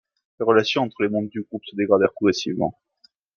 Les 0.39 0.45
relations 0.47 0.81
entre 0.81 1.03
les 1.03 1.09
membres 1.09 1.29
du 1.29 1.43
groupe 1.43 1.61
se 1.65 1.75
dégradèrent 1.75 2.13
progressivement. 2.13 2.75